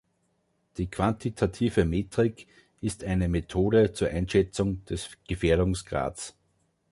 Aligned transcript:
Die 0.77 0.87
quantitative 0.89 1.85
Metrik 1.85 2.47
ist 2.79 3.03
eine 3.03 3.29
Methode 3.29 3.93
zur 3.93 4.07
Einschätzung 4.07 4.83
des 4.85 5.09
Gefährdungsgrads. 5.27 6.35